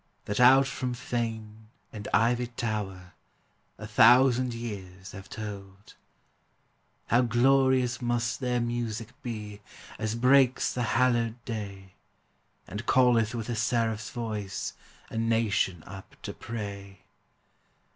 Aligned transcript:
That 0.25 0.39
out 0.39 0.65
from 0.65 0.95
fane 0.95 1.67
and 1.93 2.07
ivied 2.11 2.57
tower 2.57 3.13
A 3.77 3.85
thousand 3.85 4.51
years 4.51 5.11
have 5.11 5.29
tolled; 5.29 5.93
How 7.09 7.21
glorious 7.21 8.01
must 8.01 8.39
their 8.39 8.59
music 8.59 9.09
be 9.21 9.61
As 9.99 10.15
breaks 10.15 10.73
the 10.73 10.81
hallowed 10.97 11.35
day, 11.45 11.93
And 12.67 12.87
calleth 12.87 13.35
with 13.35 13.47
a 13.47 13.55
seraph's 13.55 14.09
voice 14.09 14.73
A 15.11 15.19
nation 15.19 15.83
up 15.85 16.15
to 16.23 16.33
pray! 16.33 17.01